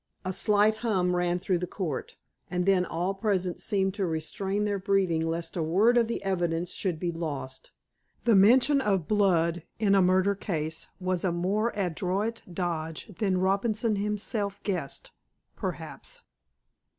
[0.25, 2.17] A slight hum ran through the court,
[2.49, 6.71] and then all present seemed to restrain their breathing lest a word of the evidence
[6.71, 7.69] should be lost.
[8.23, 13.97] The mention of "blood" in a murder case was a more adroit dodge than Robinson
[13.97, 15.11] himself guessed,
[15.55, 16.23] perhaps.